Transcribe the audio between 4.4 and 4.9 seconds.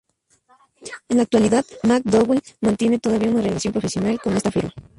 firma.